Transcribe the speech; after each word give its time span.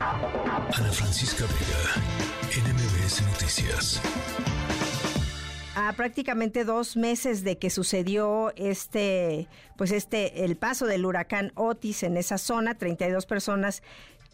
Ana 0.00 0.92
Francisca 0.92 1.44
Vega, 1.44 2.66
NMBS 2.66 3.20
Noticias. 3.20 4.00
A 5.74 5.92
prácticamente 5.92 6.64
dos 6.64 6.96
meses 6.96 7.44
de 7.44 7.58
que 7.58 7.68
sucedió 7.68 8.50
este, 8.56 9.46
pues 9.76 9.92
este, 9.92 10.46
el 10.46 10.56
paso 10.56 10.86
del 10.86 11.04
huracán 11.04 11.52
Otis 11.54 12.02
en 12.02 12.16
esa 12.16 12.38
zona, 12.38 12.78
32 12.78 13.26
personas 13.26 13.82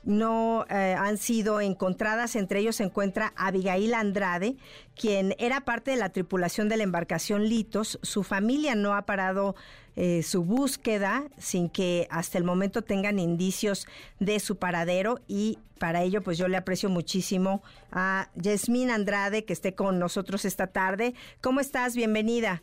no 0.07 0.65
eh, 0.71 0.95
han 0.99 1.19
sido 1.19 1.61
encontradas. 1.61 2.37
Entre 2.37 2.61
ellos 2.61 2.77
se 2.77 2.85
encuentra 2.85 3.35
Abigail 3.37 3.93
Andrade, 3.93 4.57
quien 4.95 5.35
era 5.39 5.61
parte 5.61 5.91
de 5.91 5.99
la 5.99 6.11
tripulación 6.11 6.69
de 6.71 6.79
la 6.79 6.85
embarcación 6.85 7.49
Litos. 7.49 7.99
Su 8.03 8.23
familia 8.23 8.75
no 8.75 8.95
ha 8.95 9.03
parado 9.03 9.55
eh, 9.97 10.23
su 10.23 10.45
búsqueda 10.45 11.25
sin 11.39 11.69
que 11.69 12.07
hasta 12.11 12.39
el 12.39 12.45
momento 12.45 12.83
tengan 12.83 13.19
indicios 13.19 13.87
de 14.21 14.41
su 14.41 14.57
paradero 14.57 15.21
y 15.27 15.59
para 15.79 16.03
ello 16.03 16.23
pues 16.23 16.39
yo 16.39 16.49
le 16.49 16.57
aprecio 16.57 16.89
muchísimo 16.89 17.63
a 17.93 18.29
Yasmín 18.35 18.91
Andrade 18.91 19.45
que 19.45 19.53
esté 19.53 19.75
con 19.75 19.99
nosotros 19.99 20.45
esta 20.45 20.67
tarde. 20.67 21.15
¿Cómo 21.41 21.61
estás? 21.61 21.97
Bienvenida. 21.97 22.63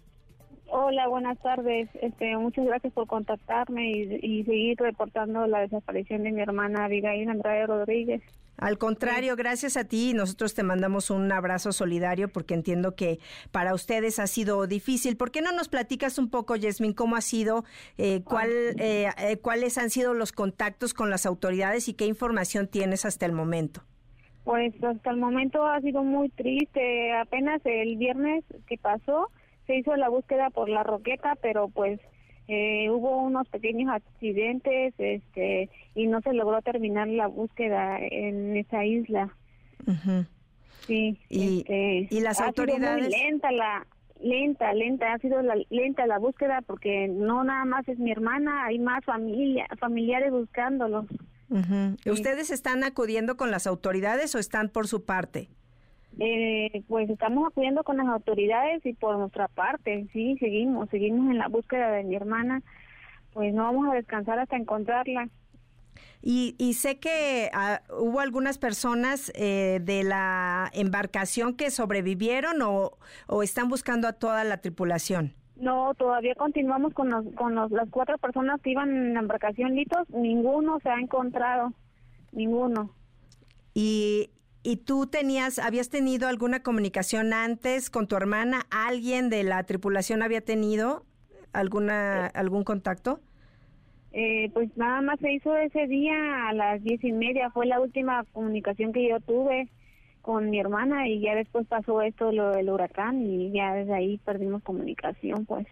Hola, 0.76 1.08
buenas 1.08 1.38
tardes. 1.38 1.88
Este, 2.02 2.36
muchas 2.36 2.66
gracias 2.66 2.92
por 2.94 3.06
contactarme 3.06 3.92
y, 3.92 4.44
seguir 4.44 4.76
reportando 4.80 5.46
la 5.46 5.60
desaparición 5.60 6.24
de 6.24 6.32
mi 6.32 6.42
hermana 6.42 6.86
Abigail 6.86 7.30
Andrade 7.30 7.68
Rodríguez. 7.68 8.24
Al 8.58 8.80
contrario, 8.80 9.36
gracias 9.36 9.78
a 9.78 9.84
ti. 9.84 10.16
Nosotros 10.16 10.56
te 10.56 10.64
mandamos 10.64 11.12
un 11.12 11.32
abrazo 11.32 11.74
solidario 11.74 12.28
porque 12.28 12.56
entiendo 12.56 12.96
que 12.96 13.20
para 13.52 13.76
ustedes 13.76 14.18
ha 14.18 14.26
sido 14.26 14.66
difícil. 14.66 15.16
¿Por 15.16 15.30
qué 15.30 15.44
no 15.44 15.52
nos 15.52 15.70
platicas 15.70 16.18
un 16.18 16.32
poco, 16.32 16.56
Yasmin, 16.56 16.94
cómo 16.94 17.18
ha 17.18 17.22
sido, 17.22 17.66
eh, 18.00 18.24
cuál, 18.24 18.50
eh, 18.80 19.10
eh, 19.20 19.38
cuáles 19.38 19.78
han 19.78 19.92
sido 19.92 20.16
los 20.16 20.32
contactos 20.32 20.96
con 20.96 21.12
las 21.12 21.28
autoridades 21.28 21.88
y 21.88 21.94
qué 21.94 22.08
información 22.08 22.68
tienes 22.68 23.06
hasta 23.06 23.28
el 23.28 23.34
momento? 23.34 23.84
Pues 24.44 24.74
hasta 24.84 25.12
el 25.12 25.18
momento 25.18 25.68
ha 25.68 25.80
sido 25.82 26.04
muy 26.04 26.30
triste. 26.30 27.14
Apenas 27.14 27.62
el 27.64 27.96
viernes 27.98 28.44
que 28.66 28.80
pasó, 28.80 29.30
se 29.68 29.76
hizo 29.78 29.96
la 29.96 30.10
búsqueda 30.10 30.50
por 30.50 30.70
la 30.70 30.84
roqueta, 30.84 31.36
pero 31.42 31.70
pues 31.70 32.00
eh, 32.48 32.90
hubo 32.90 33.18
unos 33.18 33.48
pequeños 33.48 33.90
accidentes 33.90 34.94
este 34.98 35.70
y 35.96 36.08
no 36.08 36.22
se 36.22 36.34
logró 36.34 36.62
terminar 36.62 37.08
la 37.08 37.28
búsqueda 37.28 38.00
en 38.00 38.58
esa 38.58 38.86
isla. 38.86 39.36
Sí, 40.86 41.18
y, 41.30 41.60
este, 41.60 42.08
y 42.10 42.20
las 42.22 42.42
autoridades 42.42 43.10
lenta 43.10 43.52
la 43.52 43.86
lenta, 44.22 44.74
lenta, 44.74 45.14
ha 45.14 45.20
sido 45.20 45.42
la, 45.42 45.56
lenta 45.70 46.08
la 46.08 46.18
búsqueda 46.18 46.62
porque 46.66 47.08
no 47.08 47.44
nada 47.44 47.66
más 47.66 47.88
es 47.88 48.00
mi 48.00 48.12
hermana, 48.12 48.66
hay 48.66 48.80
más 48.80 49.04
familia, 49.06 49.68
familiares 49.80 50.32
buscándolos. 50.32 51.06
¿Ustedes 52.06 52.50
están 52.50 52.84
acudiendo 52.84 53.38
con 53.38 53.52
las 53.52 53.68
autoridades 53.68 54.34
o 54.34 54.40
están 54.40 54.70
por 54.70 54.88
su 54.88 55.06
parte? 55.06 55.50
Eh, 56.20 56.84
pues 56.88 57.10
estamos 57.10 57.48
acudiendo 57.48 57.84
con 57.84 57.98
las 57.98 58.08
autoridades 58.08 58.86
y 58.86 58.94
por 58.94 59.18
nuestra 59.18 59.48
parte, 59.48 60.08
sí, 60.14 60.38
seguimos, 60.40 60.90
seguimos 60.90 61.32
en 61.32 61.40
la 61.40 61.48
búsqueda 61.48 61.92
de 61.92 62.04
mi 62.04 62.16
hermana, 62.16 62.62
pues 63.34 63.54
no 63.54 63.64
vamos 63.64 63.90
a 63.90 63.96
descansar 63.96 64.38
hasta 64.38 64.56
encontrarla. 64.56 65.28
Y, 66.22 66.56
y 66.58 66.76
sé 66.76 67.00
que 67.00 67.50
ah, 67.54 67.82
hubo 67.90 68.20
algunas 68.20 68.58
personas 68.58 69.32
eh, 69.36 69.80
de 69.82 70.04
la 70.04 70.70
embarcación 70.74 71.56
que 71.56 71.70
sobrevivieron 71.70 72.62
o, 72.62 72.92
o, 73.28 73.44
están 73.44 73.68
buscando 73.68 74.08
a 74.08 74.14
toda 74.14 74.44
la 74.44 74.58
tripulación. 74.58 75.34
No, 75.58 75.94
todavía 75.96 76.34
continuamos 76.36 76.94
con, 76.94 77.10
los, 77.10 77.26
con 77.36 77.56
los, 77.56 77.72
las 77.72 77.90
cuatro 77.90 78.18
personas 78.18 78.62
que 78.62 78.72
iban 78.72 78.90
en 78.90 79.14
la 79.16 79.20
embarcación 79.20 79.76
Litos, 79.76 80.10
ninguno 80.10 80.80
se 80.80 80.90
ha 80.90 81.00
encontrado, 81.00 81.74
ninguno. 82.32 82.92
Y 83.74 84.30
¿Y 84.64 84.78
tú 84.78 85.08
tenías, 85.08 85.60
habías 85.60 85.90
tenido 85.90 86.30
alguna 86.30 86.64
comunicación 86.64 87.34
antes 87.34 87.90
con 87.90 88.08
tu 88.08 88.16
hermana? 88.16 88.62
¿Alguien 88.72 89.30
de 89.30 89.44
la 89.44 89.64
tripulación 89.64 90.24
había 90.24 90.40
tenido 90.40 91.04
alguna 91.52 92.28
algún 92.28 92.64
contacto? 92.64 93.20
Eh, 94.14 94.52
pues 94.54 94.70
nada 94.78 95.02
más 95.02 95.20
se 95.20 95.34
hizo 95.34 95.56
ese 95.58 95.88
día 95.88 96.48
a 96.48 96.54
las 96.54 96.82
diez 96.82 97.04
y 97.04 97.12
media. 97.12 97.50
Fue 97.50 97.66
la 97.66 97.82
última 97.82 98.24
comunicación 98.32 98.94
que 98.94 99.10
yo 99.10 99.20
tuve 99.20 99.68
con 100.22 100.50
mi 100.50 100.60
hermana 100.60 101.10
y 101.10 101.20
ya 101.20 101.36
después 101.36 101.68
pasó 101.68 102.02
esto, 102.02 102.32
lo 102.32 102.52
del 102.52 102.70
huracán 102.70 103.22
y 103.22 103.52
ya 103.52 103.74
desde 103.74 103.94
ahí 103.94 104.18
perdimos 104.20 104.64
comunicación, 104.64 105.46
pues. 105.46 105.68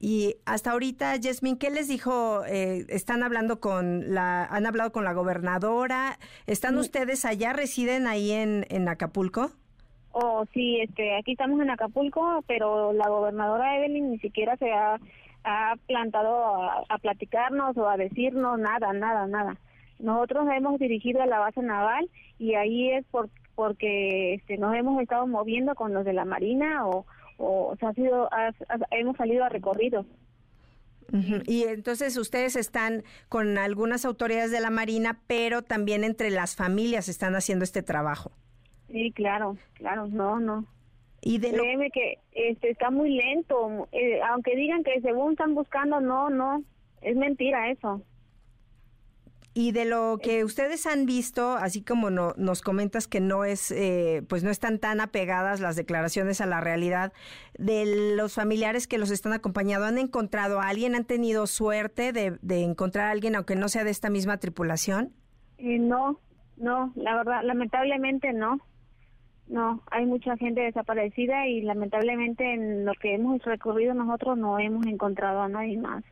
Y 0.00 0.36
hasta 0.46 0.70
ahorita, 0.72 1.16
Yasmin, 1.16 1.58
¿qué 1.58 1.70
les 1.70 1.88
dijo? 1.88 2.44
Eh, 2.44 2.86
¿Están 2.88 3.22
hablando 3.22 3.58
con 3.60 4.14
la, 4.14 4.44
han 4.44 4.66
hablado 4.66 4.92
con 4.92 5.04
la 5.04 5.12
gobernadora? 5.12 6.18
¿Están 6.46 6.76
mm. 6.76 6.78
ustedes 6.78 7.24
allá, 7.24 7.52
residen 7.52 8.06
ahí 8.06 8.30
en, 8.30 8.64
en 8.70 8.88
Acapulco? 8.88 9.50
Oh, 10.12 10.44
sí, 10.54 10.80
este, 10.80 11.16
aquí 11.16 11.32
estamos 11.32 11.60
en 11.60 11.70
Acapulco, 11.70 12.42
pero 12.46 12.92
la 12.92 13.08
gobernadora 13.08 13.76
Evelyn 13.76 14.12
ni 14.12 14.18
siquiera 14.18 14.56
se 14.56 14.72
ha, 14.72 14.98
ha 15.44 15.74
plantado 15.86 16.62
a, 16.62 16.84
a, 16.88 16.98
platicarnos 16.98 17.76
o 17.76 17.88
a 17.88 17.96
decirnos 17.96 18.58
nada, 18.58 18.92
nada, 18.92 19.26
nada. 19.26 19.56
Nosotros 19.98 20.46
hemos 20.54 20.78
dirigido 20.78 21.22
a 21.22 21.26
la 21.26 21.40
base 21.40 21.60
naval 21.60 22.08
y 22.38 22.54
ahí 22.54 22.90
es 22.90 23.04
por, 23.06 23.28
porque 23.56 24.34
este, 24.34 24.56
nos 24.56 24.72
hemos 24.76 25.02
estado 25.02 25.26
moviendo 25.26 25.74
con 25.74 25.92
los 25.92 26.04
de 26.04 26.12
la 26.12 26.24
Marina 26.24 26.86
o 26.86 27.04
o, 27.38 27.74
ha 27.80 27.92
sido, 27.94 28.28
hemos 28.90 29.16
salido 29.16 29.44
a 29.44 29.48
recorrido. 29.48 30.04
Y 31.46 31.64
entonces 31.64 32.18
ustedes 32.18 32.54
están 32.54 33.02
con 33.30 33.56
algunas 33.56 34.04
autoridades 34.04 34.50
de 34.50 34.60
la 34.60 34.68
Marina, 34.68 35.20
pero 35.26 35.62
también 35.62 36.04
entre 36.04 36.30
las 36.30 36.54
familias 36.54 37.08
están 37.08 37.34
haciendo 37.34 37.64
este 37.64 37.82
trabajo. 37.82 38.30
Sí, 38.88 39.12
claro, 39.12 39.56
claro, 39.74 40.06
no, 40.08 40.38
no. 40.38 40.66
Y 41.22 41.38
de 41.38 41.52
Créeme 41.52 41.90
que 41.90 42.18
este 42.32 42.70
está 42.70 42.90
muy 42.90 43.10
lento, 43.10 43.88
eh, 43.92 44.20
aunque 44.22 44.54
digan 44.54 44.84
que 44.84 45.00
según 45.00 45.32
están 45.32 45.54
buscando, 45.54 46.00
no, 46.00 46.28
no, 46.28 46.62
es 47.00 47.16
mentira 47.16 47.70
eso. 47.70 48.02
Y 49.60 49.72
de 49.72 49.86
lo 49.86 50.18
que 50.22 50.44
ustedes 50.44 50.86
han 50.86 51.04
visto, 51.04 51.56
así 51.56 51.82
como 51.82 52.10
no, 52.10 52.32
nos 52.36 52.62
comentas 52.62 53.08
que 53.08 53.18
no 53.18 53.44
es, 53.44 53.72
eh, 53.72 54.22
pues 54.28 54.44
no 54.44 54.50
están 54.50 54.78
tan 54.78 55.00
apegadas 55.00 55.58
las 55.58 55.74
declaraciones 55.74 56.40
a 56.40 56.46
la 56.46 56.60
realidad, 56.60 57.12
de 57.58 58.14
los 58.14 58.36
familiares 58.36 58.86
que 58.86 58.98
los 58.98 59.10
están 59.10 59.32
acompañando, 59.32 59.84
¿han 59.84 59.98
encontrado 59.98 60.60
a 60.60 60.68
alguien? 60.68 60.94
¿Han 60.94 61.06
tenido 61.06 61.48
suerte 61.48 62.12
de, 62.12 62.38
encontrar 62.62 63.06
a 63.06 63.10
alguien, 63.10 63.34
aunque 63.34 63.56
no 63.56 63.68
sea 63.68 63.82
de 63.82 63.90
esta 63.90 64.10
misma 64.10 64.36
tripulación? 64.36 65.10
Eh, 65.56 65.80
no, 65.80 66.20
no, 66.56 66.92
la 66.94 67.16
verdad, 67.16 67.42
lamentablemente 67.42 68.32
no. 68.32 68.60
No, 69.48 69.82
hay 69.90 70.06
mucha 70.06 70.36
gente 70.36 70.60
desaparecida 70.60 71.48
y 71.48 71.62
lamentablemente 71.62 72.54
en 72.54 72.84
lo 72.84 72.92
que 72.92 73.14
hemos 73.14 73.42
recorrido 73.42 73.92
nosotros 73.92 74.38
no 74.38 74.60
hemos 74.60 74.86
encontrado 74.86 75.40
a 75.40 75.48
nadie 75.48 75.78
más. 75.78 76.04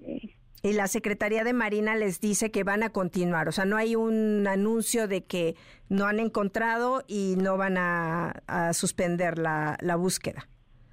Eh, 0.00 0.34
y 0.62 0.72
la 0.72 0.88
Secretaría 0.88 1.44
de 1.44 1.52
Marina 1.52 1.94
les 1.96 2.20
dice 2.20 2.50
que 2.50 2.64
van 2.64 2.82
a 2.82 2.90
continuar. 2.90 3.48
O 3.48 3.52
sea, 3.52 3.64
no 3.64 3.76
hay 3.76 3.96
un 3.96 4.46
anuncio 4.46 5.06
de 5.06 5.24
que 5.24 5.54
no 5.88 6.06
han 6.06 6.18
encontrado 6.18 7.02
y 7.06 7.36
no 7.36 7.56
van 7.56 7.76
a, 7.78 8.72
suspender 8.72 9.38
la, 9.38 9.76
la, 9.80 9.96
búsqueda. 9.96 10.48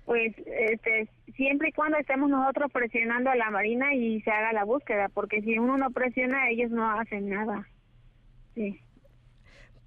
Pues 0.06 0.34
este, 0.38 1.10
siempre 1.36 1.70
y 1.70 1.72
cuando 1.72 1.98
estemos 1.98 2.30
nosotros 2.30 2.72
presionando 2.72 3.32
a 3.32 3.36
la 3.36 3.50
Marina 3.50 3.94
y 3.96 4.22
se 4.22 4.30
haga 4.30 4.54
la 4.54 4.64
búsqueda, 4.64 5.10
porque 5.10 5.42
si 5.42 5.58
uno 5.58 5.78
no 5.78 5.90
presiona, 5.92 6.50
ellos 6.50 6.70
no 6.72 6.90
hacen 7.00 7.30
nada. 7.30 7.68
Sí. 8.54 8.80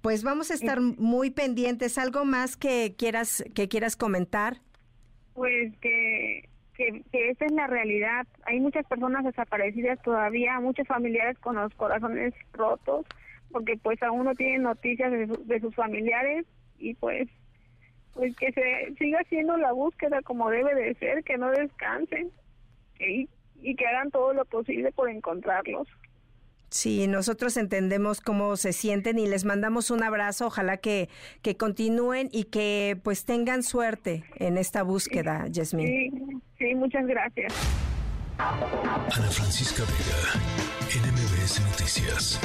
Pues 0.01 0.23
vamos 0.23 0.51
a 0.51 0.53
estar 0.53 0.79
muy 0.79 1.29
pendientes. 1.29 1.97
¿Algo 1.97 2.23
más 2.23 2.55
que 2.55 2.95
quieras 2.97 3.43
que 3.53 3.67
quieras 3.67 3.95
comentar? 3.97 4.57
Pues 5.33 5.75
que 5.79 6.49
que, 6.79 7.03
que 7.11 7.29
esa 7.29 7.45
es 7.45 7.51
la 7.51 7.67
realidad. 7.67 8.25
Hay 8.45 8.61
muchas 8.61 8.85
personas 8.85 9.25
desaparecidas 9.25 10.01
todavía, 10.01 10.61
muchos 10.61 10.87
familiares 10.87 11.37
con 11.39 11.57
los 11.57 11.73
corazones 11.75 12.33
rotos, 12.53 13.05
porque 13.51 13.75
pues 13.75 14.01
aún 14.01 14.23
no 14.23 14.33
tienen 14.33 14.63
noticias 14.63 15.11
de, 15.11 15.59
sus 15.59 15.75
familiares 15.75 16.45
y 16.77 16.93
pues 16.95 17.27
pues 18.13 18.35
que 18.37 18.51
se 18.53 18.95
siga 18.97 19.19
haciendo 19.19 19.57
la 19.57 19.73
búsqueda 19.73 20.21
como 20.21 20.49
debe 20.49 20.73
de 20.73 20.95
ser, 20.95 21.23
que 21.23 21.37
no 21.37 21.51
descansen 21.51 22.31
y, 22.97 23.29
y 23.61 23.75
que 23.75 23.85
hagan 23.85 24.09
todo 24.09 24.33
lo 24.33 24.45
posible 24.45 24.91
por 24.93 25.09
encontrarlos. 25.09 25.87
Sí, 26.69 27.07
nosotros 27.07 27.57
entendemos 27.57 28.21
cómo 28.21 28.55
se 28.55 28.73
sienten 28.73 29.19
y 29.19 29.27
les 29.27 29.43
mandamos 29.43 29.91
un 29.91 30.03
abrazo. 30.03 30.47
Ojalá 30.47 30.77
que, 30.77 31.09
que 31.41 31.57
continúen 31.57 32.29
y 32.31 32.45
que 32.45 32.97
pues 33.03 33.25
tengan 33.25 33.63
suerte 33.63 34.23
en 34.35 34.57
esta 34.57 34.83
búsqueda, 34.83 35.47
Yasmín. 35.47 35.87
Sí, 35.87 36.41
sí, 36.59 36.75
muchas 36.75 37.07
gracias. 37.07 37.53
Ana 38.37 39.29
Francisca 39.31 39.83
Vega, 39.83 41.07
NMBS 41.07 41.61
Noticias. 41.61 42.39